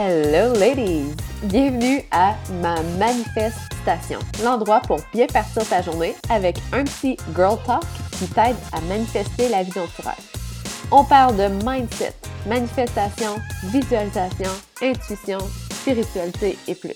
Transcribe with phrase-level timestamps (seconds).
[0.00, 1.12] Hello ladies!
[1.42, 7.82] Bienvenue à ma manifestation, l'endroit pour bien partir ta journée avec un petit girl talk
[8.12, 10.86] qui t'aide à manifester la vie dont tu rêves.
[10.92, 12.14] On parle de mindset,
[12.46, 15.38] manifestation, visualisation, intuition,
[15.72, 16.94] spiritualité et plus.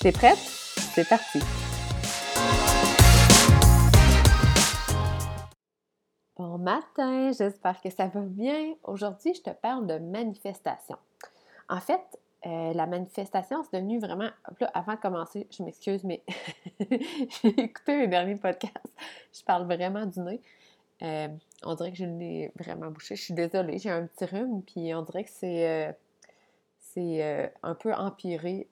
[0.00, 0.36] T'es prête?
[0.36, 1.40] C'est parti!
[6.36, 8.74] Bon matin, j'espère que ça va bien.
[8.84, 10.98] Aujourd'hui, je te parle de manifestation.
[11.70, 12.02] En fait,
[12.44, 14.30] euh, la manifestation, c'est devenu vraiment.
[14.60, 16.22] Là, avant de commencer, je m'excuse, mais
[16.80, 18.92] j'ai écouté mes derniers podcasts.
[19.32, 20.40] Je parle vraiment du nez.
[21.02, 21.28] Euh,
[21.64, 23.14] on dirait que je l'ai vraiment bouché.
[23.14, 25.94] Je suis désolée, j'ai un petit rhume, puis on dirait que c'est,
[26.96, 28.68] euh, un peu empiré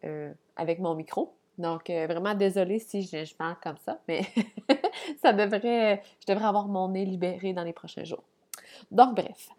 [0.56, 1.34] avec mon micro.
[1.59, 4.23] Donc, vraiment désolée si je, je, parle comme ça, mais
[5.23, 6.02] ça devrait.
[6.20, 8.25] Je devrais avoir mon nez libéré dans les prochains jours.
[8.91, 9.50] Donc, bref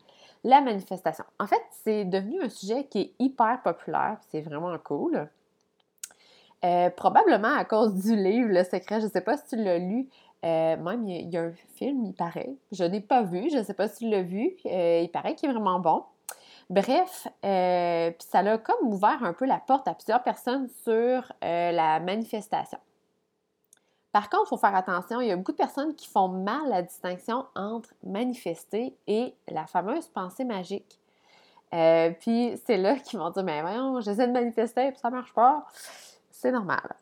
[0.44, 1.24] la manifestation.
[1.40, 5.30] En fait, c'est devenu un sujet qui est hyper populaire, c'est vraiment cool.
[6.64, 9.80] Euh, probablement à cause du livre Le Secret, je ne sais pas si tu l'as
[9.80, 10.08] lu.
[10.44, 12.56] Euh, même, il y, a, un film, il paraît.
[12.72, 14.56] Je n'ai pas vu, je ne sais pas si tu l'as vu.
[14.66, 16.04] Euh, il paraît qu'il est vraiment bon.
[16.70, 22.80] Bref, ça a comme ouvert un peu la porte à plusieurs personnes sur la manifestation.
[24.12, 26.68] Par contre, il faut faire attention, il y a beaucoup de personnes qui font mal
[26.68, 31.00] la distinction entre manifester et la fameuse pensée magique.
[31.74, 35.34] Euh, puis c'est là qu'ils vont dire, mais voyons, j'essaie de manifester, puis ça marche
[35.34, 35.66] pas.
[36.30, 36.96] C'est normal.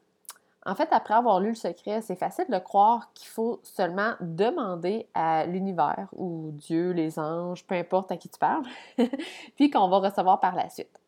[0.66, 5.08] En fait, après avoir lu le secret, c'est facile de croire qu'il faut seulement demander
[5.16, 8.66] à l'univers ou Dieu, les anges, peu importe à qui tu parles,
[9.56, 11.00] puis qu'on va recevoir par la suite.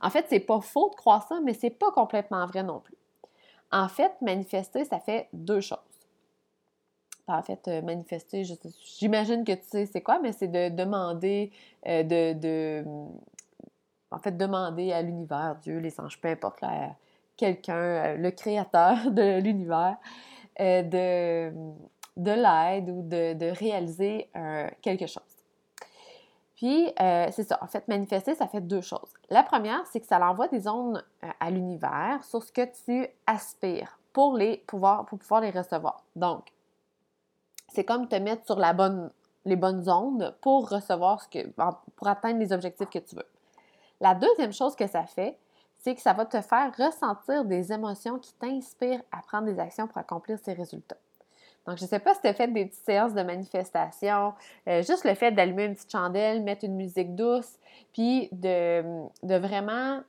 [0.00, 2.96] En fait, c'est pas faux de croire ça, mais c'est pas complètement vrai non plus.
[3.72, 5.78] En fait, manifester, ça fait deux choses.
[7.28, 8.42] En fait, euh, manifester,
[8.98, 11.52] j'imagine que tu sais c'est quoi, mais c'est de demander,
[11.86, 12.84] euh, de,
[14.10, 16.58] en fait, demander à l'univers, Dieu, les anges, peu importe,
[17.36, 19.96] quelqu'un, euh, le créateur de l'univers,
[20.58, 21.52] de,
[22.16, 24.28] de l'aide ou de, de réaliser
[24.82, 25.29] quelque chose.
[26.60, 27.58] Puis, euh, c'est ça.
[27.62, 29.14] En fait, manifester, ça fait deux choses.
[29.30, 33.08] La première, c'est que ça envoie des ondes euh, à l'univers sur ce que tu
[33.26, 36.04] aspires pour, les pouvoir, pour pouvoir les recevoir.
[36.16, 36.52] Donc,
[37.70, 41.48] c'est comme te mettre sur les bonnes ondes pour recevoir ce que,
[41.96, 43.28] pour atteindre les objectifs que tu veux.
[43.98, 45.38] La deuxième chose que ça fait,
[45.78, 49.86] c'est que ça va te faire ressentir des émotions qui t'inspirent à prendre des actions
[49.86, 50.98] pour accomplir ces résultats.
[51.70, 54.34] Donc, je ne sais pas si tu as fait des petites séances de manifestation,
[54.66, 57.60] euh, juste le fait d'allumer une petite chandelle, mettre une musique douce,
[57.92, 58.82] puis de,
[59.22, 60.00] vraiment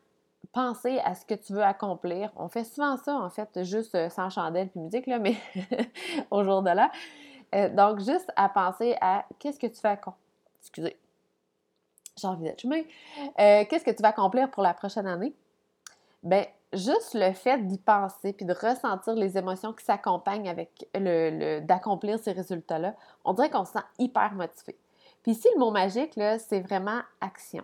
[0.53, 2.31] penser à ce que tu veux accomplir.
[2.35, 5.35] On fait souvent ça, en fait, juste euh, sans chandelle puis musique, là, mais
[6.31, 6.89] au jour de là.
[7.53, 10.19] Euh, donc, juste à penser à qu'est-ce que tu vas accomplir.
[10.61, 10.97] Excusez,
[12.19, 12.65] j'ai envie d'être
[13.67, 15.35] qu'est-ce que tu vas accomplir pour la prochaine année?
[16.23, 16.43] Ben,
[16.73, 22.19] juste le fait d'y penser puis de ressentir les émotions qui s'accompagnent avec le, d'accomplir
[22.19, 22.95] ces résultats-là,
[23.25, 24.77] on dirait qu'on se sent hyper motivé.
[25.23, 27.63] Puis ici, le mot magique, là, c'est vraiment action.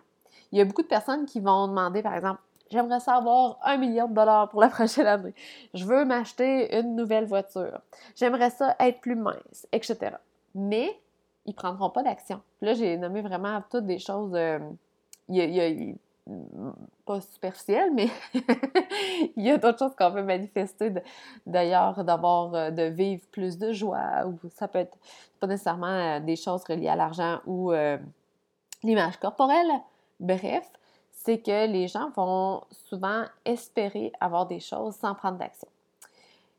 [0.52, 4.08] Il y a beaucoup de personnes qui vont demander, par exemple, j'aimerais savoir un million
[4.08, 5.34] de dollars pour la prochaine année.
[5.74, 7.82] Je veux m'acheter une nouvelle voiture.
[8.16, 10.16] J'aimerais ça être plus mince, etc.
[10.54, 11.00] Mais
[11.46, 12.42] ils prendront pas d'action.
[12.62, 14.32] Là, j'ai nommé vraiment toutes des choses.
[14.36, 14.60] Euh,
[15.30, 15.96] il y a,
[17.06, 18.10] pas superficielle, mais
[19.36, 20.94] il y a d'autres choses qu'on peut manifester.
[21.46, 24.98] D'ailleurs, d'avoir, euh, de vivre plus de joie, ou ça peut être
[25.40, 27.98] pas nécessairement euh, des choses reliées à l'argent ou euh,
[28.84, 29.72] l'image corporelle.
[30.20, 30.70] Bref,
[31.12, 35.68] c'est que les gens vont souvent espérer avoir des choses sans prendre d'action.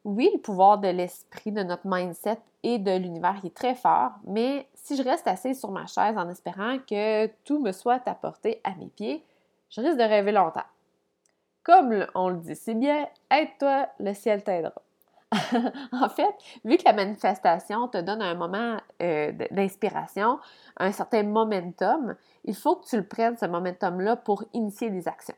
[0.05, 4.67] Oui, le pouvoir de l'esprit, de notre mindset et de l'univers est très fort, mais
[4.75, 8.75] si je reste assise sur ma chaise en espérant que tout me soit apporté à
[8.77, 9.23] mes pieds,
[9.71, 10.67] je risque de rêver longtemps.
[11.62, 14.83] Comme on le dit si bien, aide-toi, le ciel t'aidera.
[15.93, 16.34] en fait,
[16.65, 20.39] vu que la manifestation te donne un moment euh, d'inspiration,
[20.79, 22.15] un certain momentum,
[22.45, 25.35] il faut que tu le prennes, ce momentum-là, pour initier des actions.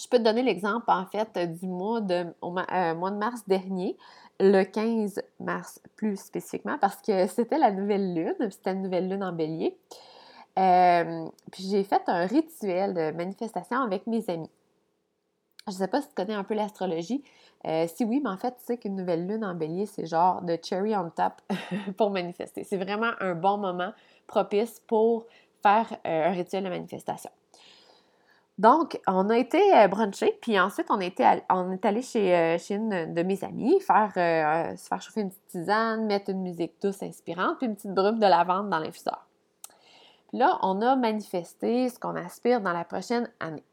[0.00, 3.96] Je peux te donner l'exemple, en fait, du mois de, euh, mois de mars dernier,
[4.40, 9.24] le 15 mars plus spécifiquement, parce que c'était la nouvelle lune, c'était une nouvelle lune
[9.24, 9.76] en bélier.
[10.58, 14.50] Euh, puis j'ai fait un rituel de manifestation avec mes amis.
[15.66, 17.22] Je ne sais pas si tu connais un peu l'astrologie.
[17.66, 20.42] Euh, si oui, mais en fait, tu sais qu'une nouvelle lune en bélier, c'est genre
[20.42, 21.42] de cherry on top
[21.96, 22.64] pour manifester.
[22.64, 23.92] C'est vraiment un bon moment
[24.26, 25.26] propice pour
[25.62, 27.30] faire euh, un rituel de manifestation.
[28.56, 31.20] Donc, on a été bruncher, puis ensuite, on, est
[31.84, 34.10] allé chez, chez une de mes amies, faire,
[34.76, 38.18] se faire chauffer une petite tisane, mettre une musique douce inspirante, puis une petite brume
[38.18, 39.27] de lavande dans l'infuseur.
[40.28, 43.64] Puis là, on a manifesté ce qu'on aspire dans la prochaine année.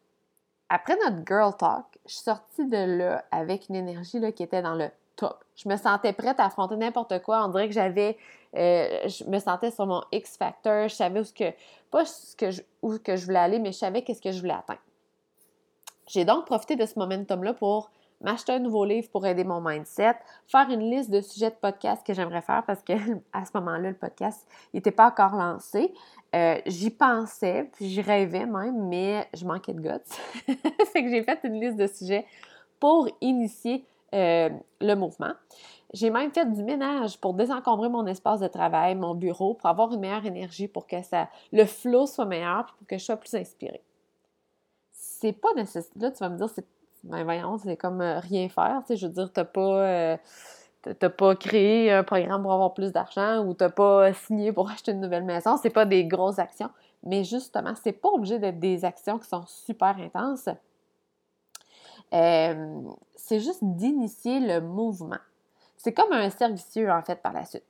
[0.69, 4.62] après notre girl talk, je suis sortie de là avec une énergie là, qui était
[4.62, 5.44] dans le top.
[5.56, 7.46] Je me sentais prête à affronter n'importe quoi.
[7.46, 8.18] On dirait que j'avais,
[8.56, 10.88] euh, je me sentais sur mon X Factor.
[10.88, 11.52] Je savais où ce que,
[11.92, 12.04] pas
[12.38, 14.80] que je, où que je voulais aller, mais je savais qu'est-ce que je voulais atteindre.
[16.08, 17.90] J'ai donc profité de ce momentum-là pour
[18.25, 20.16] m'acheter un nouveau livre pour aider mon mindset,
[20.48, 22.94] faire une liste de sujets de podcast que j'aimerais faire parce que
[23.33, 25.94] à ce moment-là, le podcast n'était pas encore lancé.
[26.36, 30.16] Euh, j'y pensais, puis j'y rêvais même, mais je manquais de guts.
[30.92, 32.25] fait que j'ai fait une liste de sujets
[32.80, 34.50] pour initier euh,
[34.81, 35.33] le mouvement.
[35.94, 39.94] J'ai même fait du ménage pour désencombrer mon espace de travail, mon bureau, pour avoir
[39.94, 43.33] une meilleure énergie, pour que ça, le flow soit meilleur, pour que je sois plus
[43.36, 43.83] inspirée.
[44.92, 45.94] C'est pas nécessaire.
[45.95, 46.66] Là, tu vas me dire, c'est,
[47.06, 48.84] ben voyons, c'est comme euh, rien faire.
[48.88, 50.18] Tu je veux dire, t'as pas
[51.00, 54.92] t'as pas créé un programme pour avoir plus d'argent ou t'as pas signé pour acheter
[54.92, 55.57] une nouvelle maison.
[55.57, 56.69] C'est pas des grosses actions.
[57.04, 60.50] Mais justement, c'est pas obligé d'être des actions qui sont super intenses.
[62.13, 62.81] Euh,
[63.16, 65.18] c'est juste d'initier le mouvement.
[65.78, 67.66] C'est comme un servicieux, en fait, par la suite.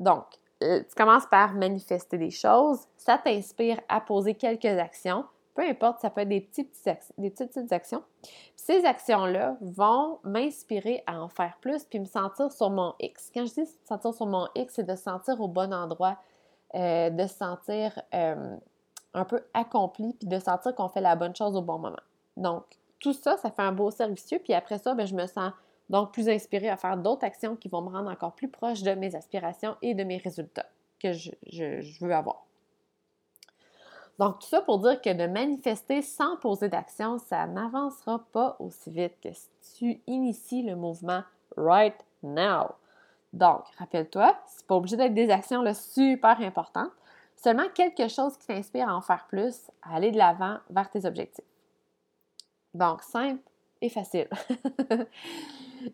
[0.00, 0.24] Donc,
[0.62, 5.24] euh, tu commences par manifester des choses, ça t'inspire à poser quelques actions,
[5.54, 6.76] peu importe, ça peut être des, petites,
[7.16, 8.02] des petites, actions.
[8.56, 13.30] ces actions-là vont m'inspirer à en faire plus puis me sentir sur mon X.
[13.32, 16.18] Quand je dis se sentir sur mon X, c'est de se sentir au bon endroit,
[16.74, 18.56] euh, de se sentir euh,
[19.14, 22.02] un peu accompli puis de sentir qu'on fait la bonne chose au bon moment.
[22.36, 22.64] Donc,
[22.98, 24.40] tout ça, ça fait un beau servicieux.
[24.42, 25.52] Puis après ça, bien, je me sens
[25.88, 28.92] donc plus inspirée à faire d'autres actions qui vont me rendre encore plus proche de
[28.92, 30.66] mes aspirations et de mes résultats
[30.98, 32.44] que je veux avoir.
[34.18, 38.90] Donc, tout ça pour dire que de manifester sans poser d'action, ça n'avancera pas aussi
[38.90, 41.22] vite que si tu inities le mouvement
[41.56, 42.66] right now.
[43.32, 46.92] Donc, rappelle-toi, c'est pas obligé d'être des actions super importantes,
[47.34, 51.04] seulement quelque chose qui t'inspire à en faire plus, à aller de l'avant vers tes
[51.04, 51.44] objectifs.
[52.72, 53.42] Donc, simple
[53.80, 54.28] et facile.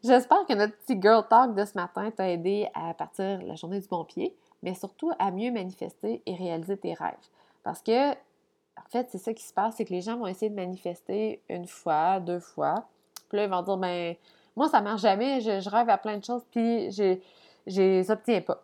[0.05, 3.81] J'espère que notre petit girl talk de ce matin t'a aidé à partir la journée
[3.81, 7.15] du bon pied, mais surtout à mieux manifester et réaliser tes rêves.
[7.63, 10.51] Parce que, en fait, c'est ça qui se passe, c'est que les gens vont essayer
[10.51, 12.87] de manifester une fois, deux fois.
[13.29, 14.15] Puis là, ils vont dire, ben,
[14.57, 17.19] moi, ça marche jamais, je, rêve à plein de choses, puis je
[17.67, 18.63] les obtiens pas.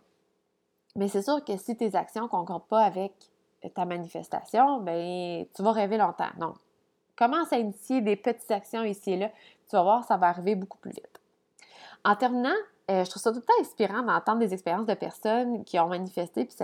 [0.96, 3.12] Mais c'est sûr que si tes actions ne concordent pas avec
[3.74, 6.30] ta manifestation, ben, tu vas rêver longtemps.
[6.38, 6.56] Donc,
[7.16, 9.30] commence à initier des petites actions ici et là.
[9.68, 11.20] Tu vas voir, ça va arriver beaucoup plus vite.
[12.04, 12.54] En terminant,
[12.88, 15.88] euh, je trouve ça tout le temps inspirant d'entendre des expériences de personnes qui ont
[15.88, 16.56] manifesté puis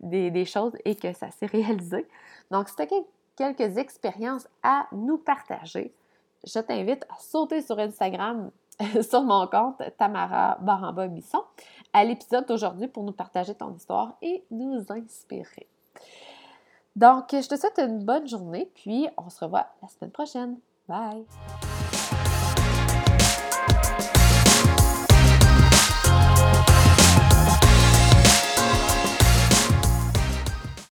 [0.00, 2.06] des, choses et que ça s'est réalisé.
[2.50, 2.86] Donc, si tu as
[3.36, 5.94] quelques expériences à nous partager,
[6.44, 8.50] je t'invite à sauter sur Instagram
[9.02, 11.42] sur mon compte Tamara Baramba Bisson
[11.92, 15.68] à l'épisode d'aujourd'hui pour nous partager ton histoire et nous inspirer.
[16.96, 20.58] Donc, je te souhaite une bonne journée, puis on se revoit la semaine prochaine.
[20.86, 21.24] Bye!